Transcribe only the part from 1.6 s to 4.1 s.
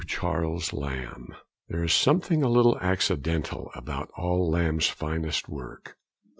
There is something a little accidental about